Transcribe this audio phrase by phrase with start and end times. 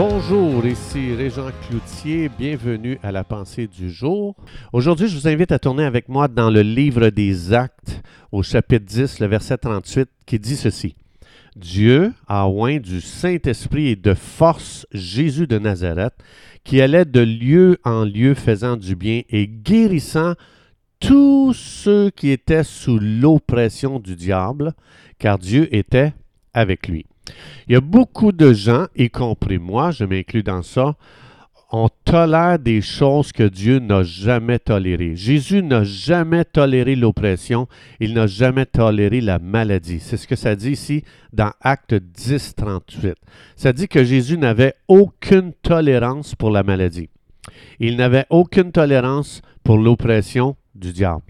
[0.00, 4.36] Bonjour, ici Régent Cloutier, bienvenue à la pensée du jour.
[4.72, 8.00] Aujourd'hui, je vous invite à tourner avec moi dans le livre des Actes
[8.30, 10.94] au chapitre 10, le verset 38, qui dit ceci.
[11.56, 16.14] Dieu a oint du Saint-Esprit et de force Jésus de Nazareth,
[16.62, 20.34] qui allait de lieu en lieu faisant du bien et guérissant
[21.00, 24.74] tous ceux qui étaient sous l'oppression du diable,
[25.18, 26.12] car Dieu était
[26.54, 27.04] avec lui.
[27.68, 30.96] Il y a beaucoup de gens, y compris moi, je m'inclus dans ça,
[31.70, 35.14] on tolère des choses que Dieu n'a jamais tolérées.
[35.16, 37.68] Jésus n'a jamais toléré l'oppression,
[38.00, 40.00] il n'a jamais toléré la maladie.
[40.00, 43.14] C'est ce que ça dit ici dans Acte 10, 38.
[43.54, 47.10] Ça dit que Jésus n'avait aucune tolérance pour la maladie.
[47.80, 51.22] Il n'avait aucune tolérance pour l'oppression du diable.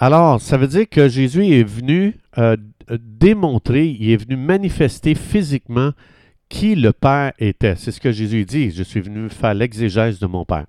[0.00, 2.56] Alors, ça veut dire que Jésus est venu euh,
[2.88, 5.90] démontrer, il est venu manifester physiquement
[6.48, 7.74] qui le Père était.
[7.74, 8.70] C'est ce que Jésus dit.
[8.70, 10.66] Je suis venu faire l'exégèse de mon Père.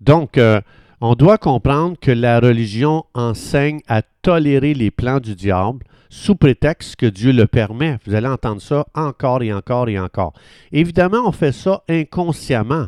[0.00, 0.62] Donc, euh,
[1.02, 6.96] on doit comprendre que la religion enseigne à tolérer les plans du diable sous prétexte
[6.96, 7.98] que Dieu le permet.
[8.06, 10.32] Vous allez entendre ça encore et encore et encore.
[10.72, 12.86] Évidemment, on fait ça inconsciemment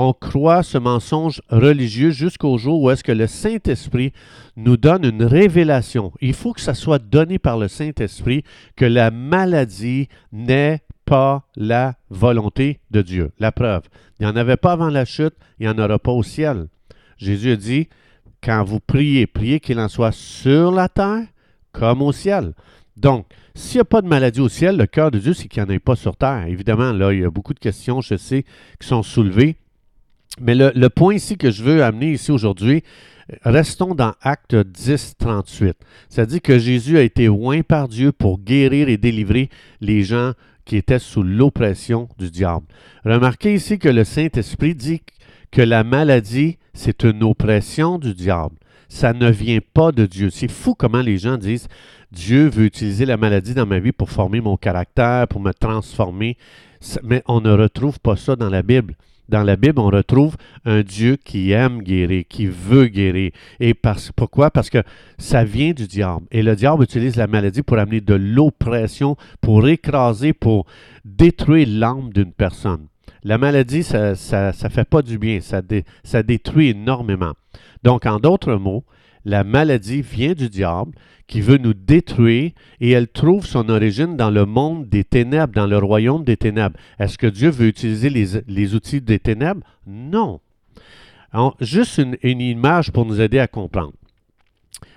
[0.00, 4.12] on croit ce mensonge religieux jusqu'au jour où est-ce que le Saint-Esprit
[4.54, 6.12] nous donne une révélation.
[6.20, 8.44] Il faut que ça soit donné par le Saint-Esprit
[8.76, 13.32] que la maladie n'est pas la volonté de Dieu.
[13.40, 13.82] La preuve,
[14.20, 16.68] il n'y en avait pas avant la chute, il n'y en aura pas au ciel.
[17.16, 17.88] Jésus a dit,
[18.40, 21.26] quand vous priez, priez qu'il en soit sur la terre
[21.72, 22.54] comme au ciel.
[22.96, 25.60] Donc, s'il n'y a pas de maladie au ciel, le cœur de Dieu, c'est qu'il
[25.60, 26.44] n'y en ait pas sur terre.
[26.46, 28.44] Évidemment, là, il y a beaucoup de questions, je sais,
[28.78, 29.56] qui sont soulevées.
[30.40, 32.82] Mais le, point ici que je veux amener ici aujourd'hui,
[33.42, 35.76] restons dans Acte 10, 38.
[36.08, 39.48] Ça dit que Jésus a été oint par Dieu pour guérir et délivrer
[39.80, 40.32] les gens
[40.64, 42.66] qui étaient sous l'oppression du diable.
[43.04, 45.02] Remarquez ici que le Saint-Esprit dit
[45.50, 48.56] que la maladie, c'est une oppression du diable.
[48.90, 50.30] Ça ne vient pas de Dieu.
[50.30, 51.68] C'est fou comment les gens disent
[52.12, 56.36] Dieu veut utiliser la maladie dans ma vie pour former mon caractère, pour me transformer.
[57.02, 58.94] Mais on ne retrouve pas ça dans la Bible
[59.28, 63.30] dans la Bible, on retrouve un Dieu qui aime guérir, qui veut guérir.
[63.60, 64.50] Et parce, pourquoi?
[64.50, 64.82] Parce que
[65.18, 66.26] ça vient du diable.
[66.30, 70.66] Et le diable utilise la maladie pour amener de l'oppression, pour écraser, pour
[71.04, 72.86] détruire l'âme d'une personne.
[73.24, 75.60] La maladie, ça ne fait pas du bien, ça,
[76.04, 77.32] ça détruit énormément.
[77.82, 78.84] Donc, en d'autres mots,
[79.28, 80.92] la maladie vient du diable
[81.26, 85.66] qui veut nous détruire et elle trouve son origine dans le monde des ténèbres, dans
[85.66, 86.78] le royaume des ténèbres.
[86.98, 89.60] Est-ce que Dieu veut utiliser les, outils des ténèbres?
[89.86, 90.40] Non.
[91.60, 93.92] juste une, image pour nous aider à comprendre.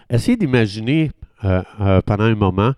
[0.09, 1.12] Essayez d'imaginer
[1.44, 2.74] euh, euh, pendant un moment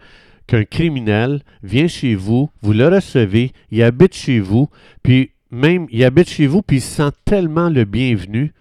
[0.48, 4.70] qu'un criminel vient chez vous, vous le recevez, il habite chez vous,
[5.04, 8.54] puis même il habite chez vous, puis il sent tellement le bienvenu,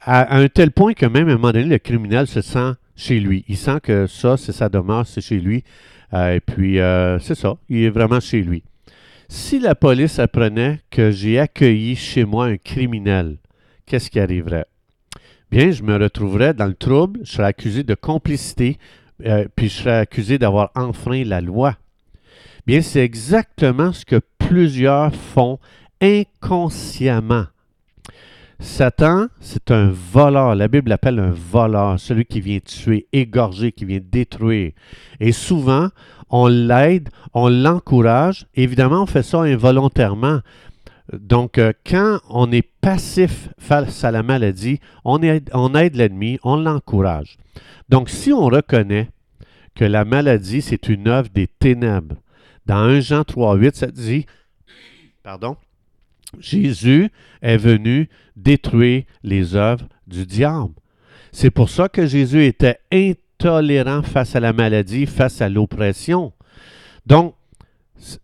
[0.00, 3.20] à, un tel point que même à un moment donné, le criminel se sent chez
[3.20, 3.44] lui.
[3.48, 5.64] Il sent que ça, c'est sa demeure, c'est chez lui.
[6.14, 8.62] Euh, et puis, euh, c'est ça, il est vraiment chez lui.
[9.28, 13.36] Si la police apprenait que j'ai accueilli chez moi un criminel,
[13.84, 14.64] qu'est-ce qui arriverait?
[15.50, 18.78] Bien, je me retrouverais dans le trouble, je serais accusé de complicité,
[19.26, 21.76] euh, puis je serais accusé d'avoir enfreint la loi.
[22.66, 25.58] Bien, c'est exactement ce que plusieurs font
[26.00, 27.46] inconsciemment.
[28.60, 30.56] Satan, c'est un voleur.
[30.56, 34.72] La Bible l'appelle un voleur, celui qui vient tuer, égorger, qui vient détruire.
[35.20, 35.90] Et souvent,
[36.28, 38.46] on l'aide, on l'encourage.
[38.54, 40.40] Évidemment, on fait ça involontairement.
[41.12, 47.38] Donc, euh, quand on est passif face à la maladie, on aide, l'ennemi, on l'encourage.
[47.88, 49.08] Donc, si on reconnaît
[49.74, 52.16] que la maladie, c'est une œuvre des ténèbres,
[52.66, 54.26] dans 1 Jean 3.8, ça dit,
[55.22, 55.56] pardon,
[56.38, 57.10] Jésus
[57.42, 60.74] est venu détruire les œuvres du diable.
[61.32, 66.32] C'est pour ça que Jésus était intolérant face à la maladie, face à l'oppression.
[67.06, 67.34] Donc,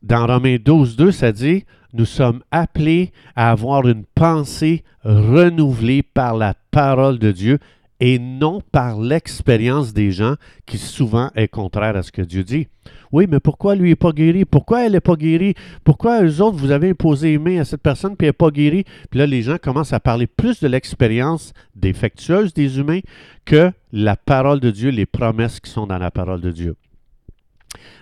[0.03, 6.37] dans Romains 12, 2, ça dit, nous sommes appelés à avoir une pensée renouvelée par
[6.37, 7.59] la parole de Dieu
[8.01, 10.35] et non par l'expérience des gens
[10.67, 12.69] qui souvent est contraire à ce que Dieu dit.
[13.13, 14.45] Oui, mais pourquoi lui n'est pas guéri?
[14.45, 15.55] Pourquoi elle n'est pas guérie?
[15.85, 18.51] Pourquoi eux autres, vous avez imposé les mains à cette personne puis elle n'est pas
[18.51, 18.85] guérie?
[19.11, 23.01] Puis là, les gens commencent à parler plus de l'expérience défectueuse des humains
[23.45, 26.77] que la parole de Dieu, les promesses qui sont dans la parole de Dieu.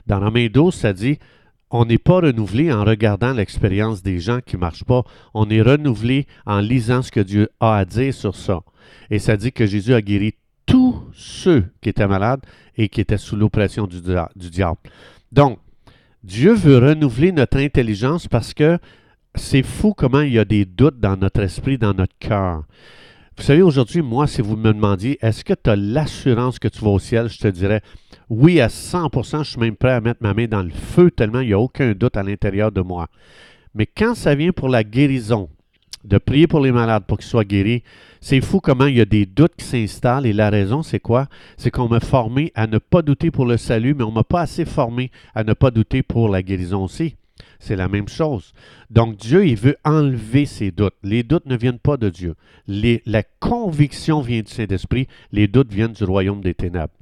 [0.07, 1.19] Dans Romains 12, ça dit
[1.73, 5.05] on n'est pas renouvelé en regardant l'expérience des gens qui ne marchent pas.
[5.33, 8.61] On est renouvelé en lisant ce que Dieu a à dire sur ça.
[9.11, 10.35] Et ça dit que Jésus a guéri
[10.67, 12.43] tous ceux qui étaient malades
[12.77, 14.01] et qui étaient sous l'oppression du,
[14.51, 14.79] diable.
[15.33, 15.59] Donc,
[16.23, 18.79] Dieu veut renouveler notre intelligence parce que
[19.35, 22.65] c'est fou comment il y a des doutes dans notre esprit, dans notre cœur.
[23.39, 26.85] Vous savez, aujourd'hui, moi, si vous me demandiez, est-ce que tu as l'assurance que tu
[26.85, 27.81] vas au ciel, je te dirais,
[28.35, 31.41] oui, à 100%, je suis même prêt à mettre ma main dans le feu tellement
[31.41, 33.09] il n'y a aucun doute à l'intérieur de moi.
[33.75, 35.51] Mais quand ça vient pour la guérison,
[36.03, 37.83] de prier pour les malades pour qu'ils soient guéris,
[38.23, 41.29] c'est fou comment il y a des doutes qui s'installent et la raison, c'est quoi?
[41.59, 44.41] C'est qu'on m'a formé à ne pas douter pour le salut, mais on m'a pas
[44.41, 47.17] assez formé à ne pas douter pour la guérison aussi.
[47.61, 48.55] C'est la même chose.
[48.89, 50.97] Donc Dieu, il veut enlever ces doutes.
[51.03, 52.35] Les doutes ne viennent pas de Dieu.
[52.67, 55.07] la conviction vient du Saint-Esprit.
[55.33, 56.95] Les doutes viennent du royaume des ténèbres.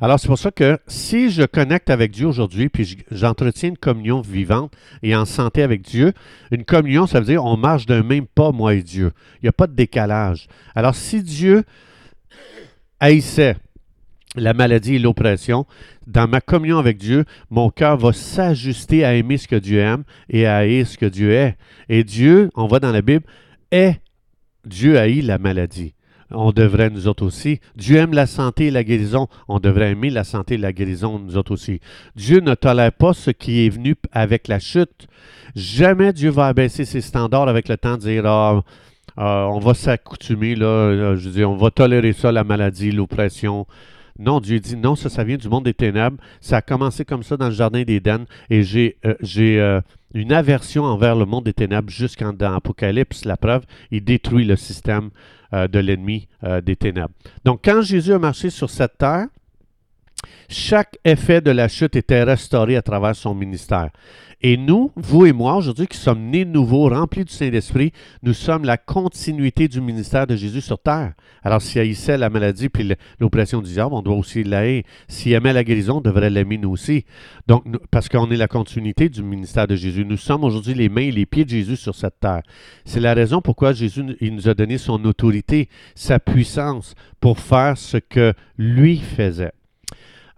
[0.00, 4.20] Alors, c'est pour ça que si je connecte avec Dieu aujourd'hui, puis j'entretiens une communion
[4.20, 6.12] vivante et en santé avec Dieu,
[6.50, 9.12] une communion, ça veut dire on marche d'un même pas, moi et Dieu.
[9.36, 10.48] Il n'y a pas de décalage.
[10.74, 11.64] Alors, si Dieu
[13.00, 13.56] haïssait
[14.36, 15.64] la maladie et l'oppression,
[16.08, 20.02] dans ma communion avec Dieu, mon cœur va s'ajuster à aimer ce que Dieu aime
[20.28, 21.56] et à haïr ce que Dieu est.
[21.88, 23.24] Et Dieu, on voit dans la Bible,
[23.70, 24.00] est
[24.66, 25.94] Dieu haït la maladie
[26.30, 27.60] on devrait nous autres aussi.
[27.76, 31.18] Dieu aime la santé et la guérison, on devrait aimer la santé et la guérison
[31.18, 31.80] nous autres aussi.
[32.16, 35.06] Dieu ne tolère pas ce qui est venu avec la chute.
[35.54, 38.62] Jamais Dieu va abaisser ses standards avec le temps, de dire ah,
[39.16, 43.66] ah, on va s'accoutumer, là, je dis, on va tolérer ça, la maladie, l'oppression.
[44.18, 46.18] Non, Dieu dit non, ça, ça vient du monde des ténèbres.
[46.40, 49.80] Ça a commencé comme ça dans le jardin d'Éden et j'ai euh, euh,
[50.14, 53.24] une aversion envers le monde des ténèbres jusqu'en Apocalypse.
[53.24, 55.10] La preuve, il détruit le système euh,
[55.54, 56.28] de l'ennemi
[56.64, 57.14] des ténèbres.
[57.44, 59.26] Donc, quand Jésus a marché sur cette terre,
[60.48, 63.90] chaque effet de la chute était restauré à travers son ministère.
[64.46, 67.92] Et nous, vous et moi, aujourd'hui, qui sommes nés nouveaux, remplis du Saint-Esprit,
[68.22, 71.14] nous sommes la continuité du ministère de Jésus sur terre.
[71.42, 74.84] Alors, s'il haïssait la maladie puis l'oppression du diable, on doit aussi l'aimer.
[75.08, 77.06] S'il aimait la guérison, on devrait l'aimer nous aussi.
[77.46, 80.04] Donc, parce qu'on est la continuité du ministère de Jésus.
[80.04, 82.42] Nous sommes aujourd'hui les mains et les pieds de Jésus sur cette terre.
[82.84, 87.96] C'est la raison pourquoi Jésus nous a donné son autorité, sa puissance pour faire ce
[87.96, 89.52] que lui faisait.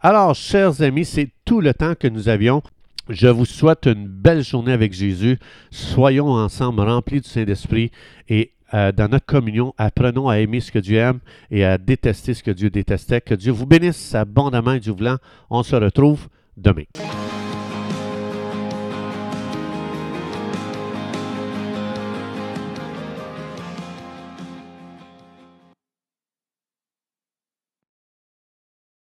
[0.01, 2.63] Alors, chers amis, c'est tout le temps que nous avions
[3.09, 5.39] je vous souhaite une belle journée avec Jésus.
[5.71, 7.93] Soyons ensemble remplis du Saint-Esprit
[8.29, 11.21] et euh, dans notre communion, apprenons à aimer ce que Dieu aime
[11.53, 13.21] et à détester ce que Dieu détestait.
[13.21, 15.19] Que Dieu vous bénisse abondamment et du voulant.
[15.51, 16.27] On se retrouve
[16.57, 16.85] demain.